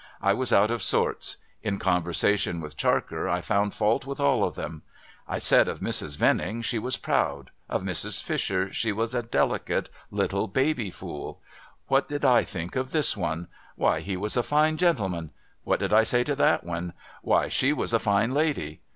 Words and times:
I 0.19 0.33
was 0.33 0.51
out 0.51 0.71
of 0.71 0.81
sorts; 0.81 1.37
in 1.61 1.77
conversation 1.77 2.59
with 2.59 2.75
Charker, 2.75 3.29
I 3.29 3.39
found 3.39 3.75
fault 3.75 4.03
with 4.03 4.19
all 4.19 4.43
of 4.43 4.55
them. 4.55 4.81
I 5.27 5.37
said 5.37 5.67
of 5.67 5.79
Mrs. 5.79 6.19
\'enning, 6.19 6.63
she 6.63 6.79
was 6.79 6.97
proud; 6.97 7.51
of 7.69 7.83
Mrs. 7.83 8.19
Fisher, 8.23 8.73
she 8.73 8.91
was 8.91 9.13
a 9.13 9.21
delicate 9.21 9.91
little 10.09 10.47
baby 10.47 10.89
fool. 10.89 11.39
What 11.87 12.07
did 12.07 12.25
I 12.25 12.43
think 12.43 12.75
of 12.75 12.89
this 12.89 13.15
one? 13.15 13.47
Why, 13.75 13.99
he 13.99 14.17
was 14.17 14.35
a 14.35 14.41
fine 14.41 14.75
gentjeman. 14.77 15.29
What 15.65 15.79
did 15.79 15.93
I 15.93 16.01
say 16.01 16.23
to 16.23 16.35
that 16.35 16.63
one? 16.63 16.93
AVhy, 17.23 17.51
she 17.51 17.71
was 17.71 17.93
a 17.93 17.99
fine 17.99 18.33
lady. 18.33 18.81